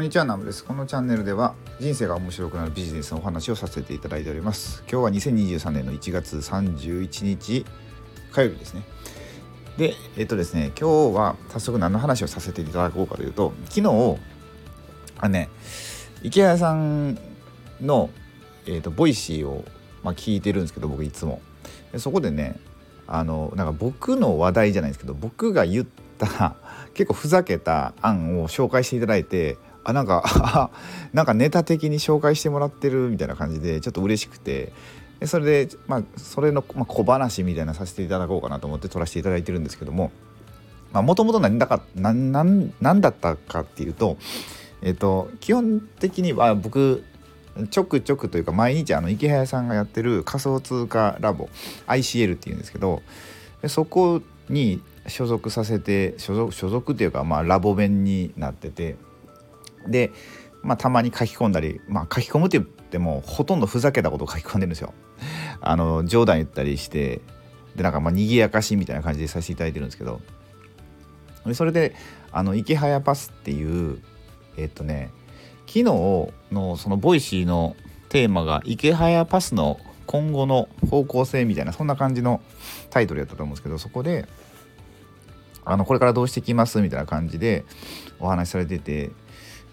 [0.00, 0.64] こんにちはナムです。
[0.64, 4.82] このチャンネルでは人生が面白くなるビジネスのお話をさせていただいております。
[4.90, 7.66] 今日は2023年の1月31日
[8.32, 8.82] 火曜日ですね。
[9.76, 14.16] でえっとですね今日は早速何の話をさせていただこうかというと昨日
[15.18, 15.50] あね
[16.22, 17.18] イケハヤさん
[17.82, 18.08] の、
[18.64, 19.66] えーと、 Voicy を、
[20.02, 21.42] まあ、聞いてるんですけど僕いつも。
[21.92, 22.58] でそこでね
[23.06, 25.86] あのなんか僕の話題じゃないですけど僕が言っ
[26.16, 26.56] た
[26.94, 30.70] 結構ふざけた案を紹介していただいてあなんか
[31.12, 34.72] なんかネタ的に紹介してもらってるみたいな感じでちょっと嬉しくて。
[35.20, 40.10] でそれでまあそれの、小話みたいなさせていただこうかなと思って撮らせていただいてるんですけども。
[40.92, 44.16] もともと何だか何だったかっていうと
[44.82, 47.04] えっ、と基本的には僕
[47.70, 51.48] ちょくちょくというか毎日あの池早さんがやってる仮想通貨ラボ
[51.86, 53.02] ICL っていうんですけど
[53.66, 58.96] そこに所属させて所属所属っていうかまあラボメンになってて。
[59.86, 60.12] で、
[60.62, 64.92] まあ、たまに書き込んだり、まあ、書き込むって言ってもほとんどふざけたことを書き込んでるんですよ。
[65.60, 67.20] あの冗談言ったりして
[67.76, 70.20] でなんかまあ賑やかしみたいな感じでさせていただいてるんですけど
[71.54, 71.94] それで
[72.32, 74.00] あのイケハヤパスっていう
[74.56, 75.10] えっとね
[75.66, 76.32] 昨日の
[76.76, 77.76] その Voicy の
[78.08, 82.40] テーマが池早パスの今後の方向性みたいなそんな感じの
[82.90, 84.28] タイトルやったと思うんですけどそこで
[85.64, 87.64] あのこれからどうしてきますみたいな感じで
[88.18, 89.10] お話しされてて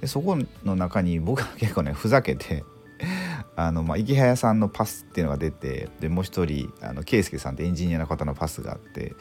[0.01, 2.63] でそこの中に僕は結構ねふざけて
[3.55, 9.13] あのまあ池早さんのパスっていうのが出てでもう一人あの圭介さんってエンジニアの方のパスがあって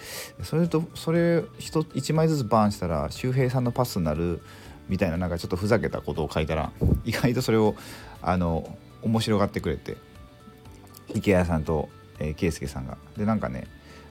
[0.43, 4.41] それとそれ 1, 枚ずつバーンしたら周平さんのパスになる
[4.89, 6.71] みたいななんかちょっとふざけたことを書いたら
[7.05, 7.75] 意外とそれを
[8.23, 9.97] あの面白がってくれて
[11.15, 12.99] 池谷さんと、えー、圭介さんが。
[13.17, 13.67] でなんかね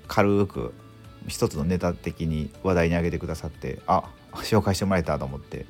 [0.08, 0.74] 軽く
[1.28, 5.66] 一つのネタ的に話題に上げてくださってあ紹介してもらえたと思って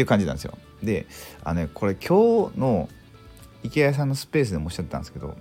[0.00, 0.56] っていう感じなんですよ。
[0.82, 1.06] で
[1.44, 2.88] あのねこれ今日の
[3.62, 5.36] 池谷さんのスペースでもおっしゃってたんですけど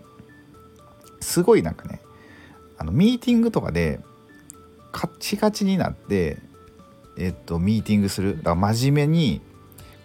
[1.22, 2.02] すごいなんかね
[2.78, 4.02] あのミーティングとかで
[4.92, 6.38] カッチカチになって
[7.18, 8.38] えっと、ミーティングする。
[8.38, 9.42] だから真面目に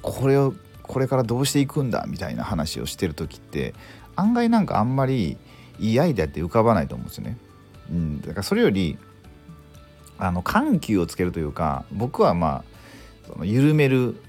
[0.02, 0.52] これを
[0.82, 2.04] これからどうしていくんだ？
[2.08, 3.74] みたいな話をしてる時って
[4.16, 5.38] 案外なんかあんまり
[5.78, 7.38] いいアイデアって浮かばないと思うんですよね。
[7.90, 8.98] うん、だからそれより
[10.18, 12.64] あの緩急をつけるというか僕はまあ
[13.28, 14.20] その緩める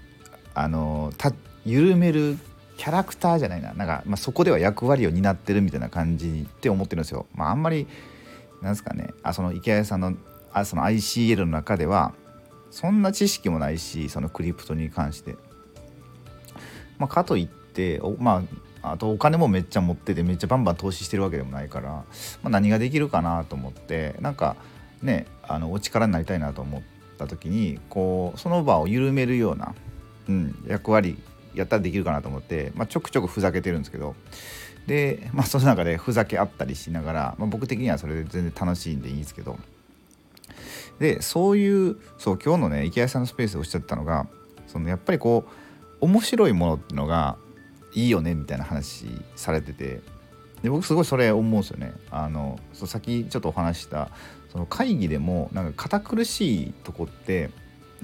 [0.56, 1.34] あのた
[1.66, 2.38] 緩める
[2.78, 7.28] キャラクターじゃないななんか、まあ、そこでは役割を担ってるみたいな感じって思ってるんですよ。
[7.34, 7.88] まあ、あんまり
[8.62, 10.14] なんですかねあその池谷さんの
[10.52, 12.14] あその ICL の中では
[12.72, 15.36] そんな知識もないしそのクリプトに関して。
[16.98, 18.44] まあ、かといってま
[18.82, 22.06] ああとお金もめっちゃ持っててめっちゃバンバン投資してるわけでもないから、ま
[22.46, 24.56] あ、何ができるかなと思ってなんか
[25.02, 26.82] ねあのお力になりたいなと思っ
[27.18, 29.74] た時にこうその場を緩めるような、
[30.28, 31.18] うん、役割
[31.54, 34.16] やったらできるかなと思って、まあ、ちょくちょくふざけてるんですけど。
[34.88, 39.58] で、まあ、その中でふざけ合ったりしながら、まあ、僕的にはそれで全然楽しいんでいいんですけど。
[41.00, 44.28] でそういうそう今日のね池谷さんのスペースでおっしゃったのが
[44.66, 45.44] そのやっぱりこ
[46.00, 47.36] う面白いものっていうのが
[47.94, 49.06] いいよねみたいな話
[49.36, 50.02] されてて。
[50.64, 51.94] で僕すごいそれ思うんですよね。
[52.10, 54.10] あのそうさっきちょっとお話した
[54.52, 57.52] その会議でもなんか堅苦しいとこって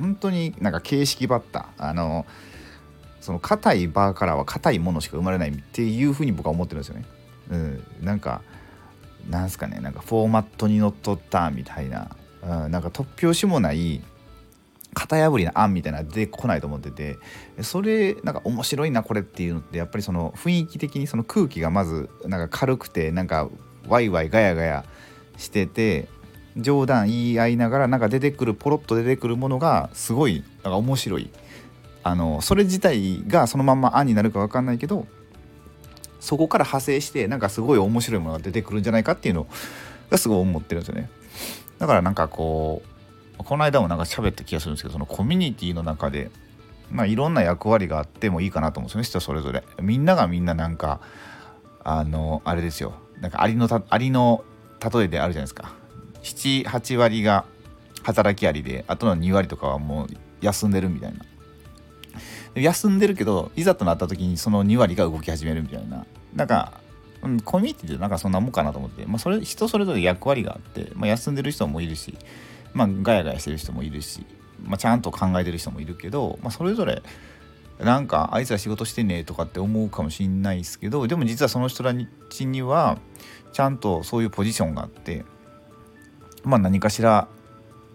[0.02, 2.26] 本当になんか形式ばったあの
[3.22, 7.06] その硬い場からは硬いものしか生まれないっていうふうに僕は思ってるんですよね。
[7.52, 8.42] うん、なんか
[9.30, 12.16] なんすかねなんかフォーマットにのっとったみたいな。
[12.44, 14.02] うん、なんか突拍子もない
[14.96, 17.18] 型破りな案みたいな出てこないと思ってて。
[17.62, 23.50] それなんか面白いなこれっていうのってやっぱりその雰囲気的にその空気がまずなんか軽くてなんか
[23.88, 24.86] ワイワイガヤガヤ
[25.38, 26.08] してて
[26.58, 31.30] 冗談言い合いながらなんか出てくるポロッと出てくるものがすごいなんか面白い。
[32.04, 35.06] あのそれ自体がそのまんま案になるか分かんないけど
[36.20, 39.48] そこから派生してなんかすごい面白いものが出てくるんじゃないかっていうの
[40.10, 41.10] がすごい思ってるんですよね。
[41.78, 42.82] だからなんかこ
[43.40, 46.32] うこの間もなんか喋った気がするんですけどそのコミュニティの中で
[46.92, 49.64] まあいろんな役割があってもいいかなと思うんですよね人それぞれ。
[49.82, 51.02] みんながみんななんか
[51.84, 52.94] あのあれですよ。
[53.20, 54.44] なんかアリのたアリの
[54.94, 55.81] 例えであるじゃないですか。
[56.24, 57.46] 78割が
[58.04, 60.08] 働きアリであとの2割とかはもう
[60.42, 61.26] 休んでるみたいな。
[62.54, 66.06] 休んでるけどいざとなった時にその2割が動き始めるみたいな。
[66.36, 66.82] なんか
[67.24, 72.18] うん、コミュニティってなんかそんなもんかなと思って、まあ、それ人それぞれ役割があって、まあ、休んでる人もいるし、
[72.74, 74.26] まあ、ガヤガヤしてる人もいるし、
[74.64, 77.04] まあ、ちゃんと考えてる人もいるけど、まあ、それぞれ
[77.80, 81.94] なんかあいつら仕事してねとかって思うかもしんないですけどでも実はその人た
[82.30, 82.98] ちには
[83.54, 85.26] ちゃんとそういうポジションがあって
[86.44, 87.28] まあ何かしら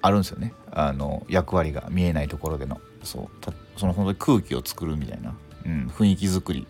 [0.03, 0.55] あるんですよね。
[0.71, 2.81] あの役割が見えないところでの。
[3.03, 3.29] そう。
[3.77, 6.67] その本当に空気を作るみたいな、うん、雰囲気作り。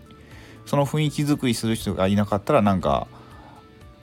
[0.64, 3.06] その雰囲気作りする人がいなかったらなんか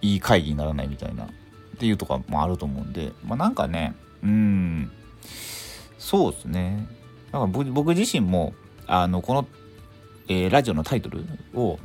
[0.02, 1.26] いい会議にならないみたいな。
[1.26, 1.28] っ
[1.78, 3.12] ていうとかもあると思うんで。
[3.26, 4.92] まあなんかねうん。
[5.98, 6.88] そうですね。
[7.32, 8.54] だから僕自身も
[8.86, 9.48] あのこの、
[10.28, 11.26] えー、ラジオのタイトル
[11.56, 11.80] を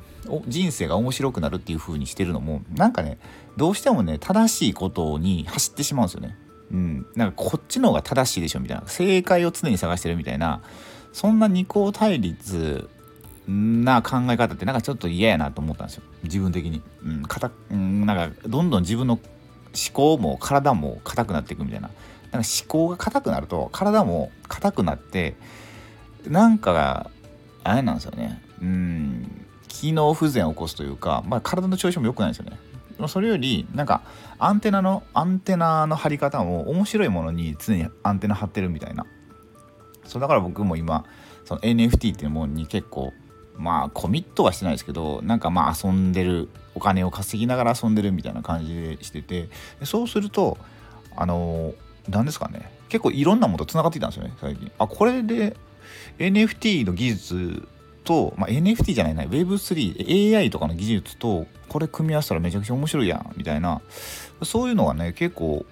[0.47, 3.19] 人生が面白くなるっていう風にしてるのもなんかね
[3.56, 6.37] どうしてもね正しいことに走ってしまうんですよね。
[6.70, 8.87] うん、なんかこっちの方が正しいでしょみたいな。
[8.87, 10.61] 正解を常に探してるみたいな
[11.12, 12.88] そんな二項対立
[13.47, 16.03] な考え方ってなんかちょっと嫌やなと思ったんですよ。
[16.25, 19.23] 自分的に、うん、かたうん、なんかどんどん自分の思
[19.93, 21.91] 考も体も硬くなっていくみたいな。
[22.31, 25.35] なんか思考が硬くなると体も硬くなって
[26.26, 27.11] なんか
[27.64, 28.43] あれなんですよね。
[28.61, 29.47] うん。
[29.69, 32.59] 機能不全を起こすというか、まあ、体の調子も良くないですよね。
[33.06, 34.03] それよりなんか
[34.38, 39.06] アンテナのアンテナの張り方も面白いものに常にアンテナ張ってるみたいな。
[40.05, 41.05] そうだから僕も今
[41.44, 43.12] その NFT っていうものに結構
[43.56, 49.49] まあコミットはしてないですけどなんかまあ遊んでるお金を稼ぎながら遊んでるみたいな感じでしてて
[49.85, 50.59] そうすると
[51.14, 51.75] あの
[52.09, 52.73] 何ですかね。
[52.88, 54.73] 結構いろんなものとつながっていたんですよね最近。
[54.79, 55.56] あこれで
[56.19, 57.69] NFT の技術
[58.08, 63.82] と、まあ、NFT じゃないな Web3AI とかの技術とこれ組み合わせたらめちゃくちゃ面白いやんみたいな。
[64.43, 65.66] そういうのがね結構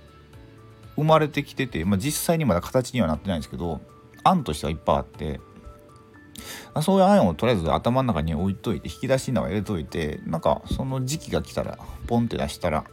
[0.96, 3.80] 生まれてきてて、まあ、実際にまだ形にはなってないんですけど
[4.22, 5.40] 案としてはいっぱいあって。
[6.82, 12.84] そういう案をとりあえず頭の中に置いといて引き出しの中入れといてなんかその時期が来たらポンって出したら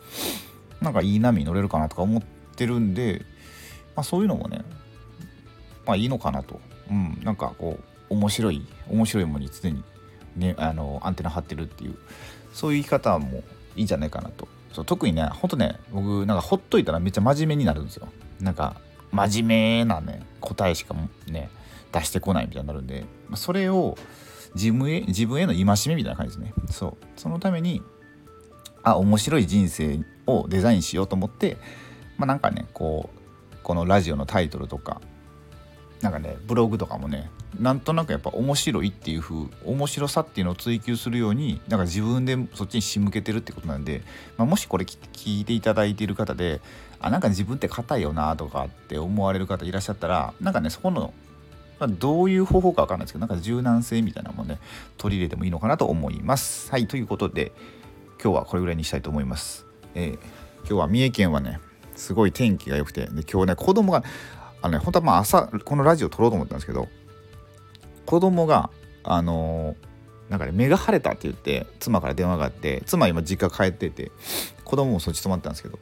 [0.79, 2.23] なんかいい波に乗れるかなとか思っ
[2.55, 3.25] てるんで、
[3.97, 4.63] まあ、そういうのもね
[5.85, 9.83] まあいいのかなと、うん、なんかこう面白い面白いものに常に、
[10.35, 11.95] ね、あのアンテナ張ってるっていう
[12.53, 13.43] そういう生き方も
[13.75, 14.47] いいんじゃないかなと。
[14.71, 18.07] そう特にねほんとね僕なんかほっといたらめっちゃ真面目になるんですよ。
[18.39, 18.75] なんか
[19.11, 20.95] 真面目なね答えしか
[21.27, 21.49] ね
[21.91, 23.05] 出してこないみたいになるんで
[23.35, 23.97] それを
[24.55, 26.53] 自分へ自分への戒めみたいな感じですね。
[26.69, 27.05] そう。
[27.15, 27.81] そのために
[28.83, 31.57] あ面白い人生をデザインしようと思って
[32.17, 35.01] まあなんかねこうこのラジオのタイトルとか
[36.03, 44.01] なんかねブログとかもねなんとなくやっぱ面白いっていう風面白さっていうのを追求するようになんか自分でそっちに仕向けてるってことなんで、
[44.37, 46.59] まあ、もしこれ聞いていただいている方で
[46.99, 51.13] あなんか自分って硬いよなとかって思われる方いらっしゃったらなんかねそこの、
[51.79, 54.59] まあ、どういう方法か分かんないですけどなんか柔軟性みたいなもんね
[54.97, 56.69] 取り入れてもいいのかなと思います。
[56.69, 57.53] はいということで
[58.21, 59.65] 今日はこれぐらいにしたいと思います。
[59.95, 60.13] えー、
[60.59, 61.59] 今日は三重県はね
[61.95, 64.03] すごい天気が良くてで今日ね子供が
[64.63, 66.87] あのね、本当はまあ朝、このラジオ撮ろうと思ったんですけど、
[68.05, 68.69] 子供が、
[69.03, 74.11] あのー、なんかね、目が腫れたって言って、妻から電話があって、妻今実家帰ってて、
[74.63, 75.79] 子供もそっち泊まったんですけど、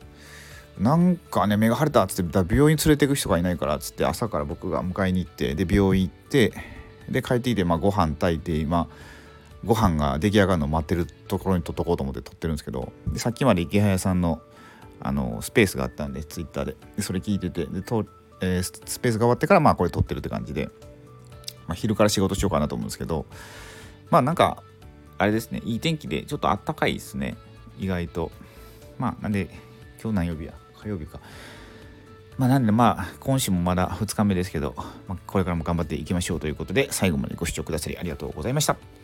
[0.79, 6.51] なんかね、目が腫れたっつって、病院連れてく人がいないからっつって、朝から僕が迎えに行って、で、病院行って、
[7.07, 8.87] で、帰ってきて、まあ、ご飯炊いて、今、
[9.63, 14.41] ご飯が出来上がるのを待ってるところに撮っとこうと思って撮ってるんですけど、でさっきまで池早さんの
[15.03, 17.81] あのスペースがあったんで、ツイッターで、でそれ聞いてて、で、
[18.41, 20.69] えー、スペースが終わってからまあこれ撮ってるって感じで、
[21.67, 23.25] まあ、昼から仕事しようかなと思うんですけど
[24.09, 24.63] まあなんか
[25.17, 27.37] あれですねいい天気でちょっとあったかいですね
[27.79, 28.31] 意外と
[28.97, 29.49] まあなんで
[30.01, 31.19] 今日何曜日や火曜日か
[32.37, 34.73] まあなんでまあ今週もまだ2日目ですけど、
[35.07, 39.00] まあ、これからも頑張っていきましょうということで最後までご視聴くださりありがとうございました。